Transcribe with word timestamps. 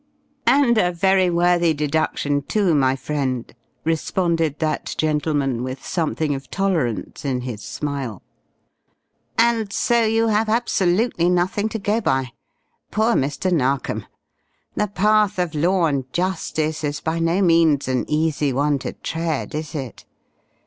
"And 0.47 0.79
a 0.79 0.91
very 0.91 1.29
worthy 1.29 1.75
deduction 1.75 2.41
too, 2.41 2.73
my 2.73 2.95
friend," 2.95 3.53
responded 3.85 4.57
that 4.57 4.95
gentleman, 4.97 5.61
with 5.61 5.85
something 5.85 6.33
of 6.33 6.49
tolerance 6.49 7.23
in 7.23 7.41
his 7.41 7.61
smile. 7.61 8.23
"And 9.37 9.71
so 9.71 10.03
you 10.03 10.29
have 10.29 10.49
absolutely 10.49 11.29
nothing 11.29 11.69
to 11.69 11.77
go 11.77 12.01
by. 12.01 12.31
Poor 12.89 13.13
Mr. 13.13 13.51
Narkom! 13.51 14.07
The 14.75 14.87
path 14.87 15.37
of 15.37 15.53
Law 15.53 15.85
and 15.85 16.11
Justice 16.13 16.83
is 16.83 16.99
by 16.99 17.19
no 17.19 17.39
means 17.43 17.87
an 17.87 18.05
easy 18.09 18.51
one 18.51 18.79
to 18.79 18.93
tread, 18.93 19.53
is 19.53 19.75
it? 19.75 20.05